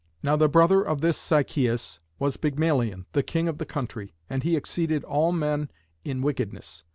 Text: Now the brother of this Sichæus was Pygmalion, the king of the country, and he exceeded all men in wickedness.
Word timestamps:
Now 0.23 0.35
the 0.35 0.49
brother 0.49 0.81
of 0.81 1.01
this 1.01 1.15
Sichæus 1.19 1.99
was 2.17 2.35
Pygmalion, 2.35 3.05
the 3.13 3.21
king 3.21 3.47
of 3.47 3.59
the 3.59 3.67
country, 3.67 4.15
and 4.31 4.41
he 4.41 4.55
exceeded 4.55 5.03
all 5.03 5.31
men 5.31 5.69
in 6.03 6.23
wickedness. 6.23 6.83